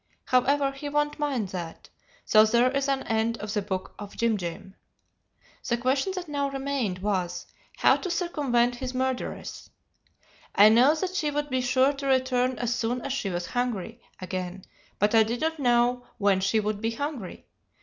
[0.25, 1.87] However, he won't mind that;
[2.25, 4.73] so there is an end of the book of Jim Jim.
[5.67, 7.45] "The question that now remained was,
[7.77, 9.69] how to circumvent his murderess.
[10.55, 14.01] I knew that she would be sure to return as soon as she was hungry
[14.19, 14.65] again,
[14.97, 17.45] but I did not know when she would be hungry.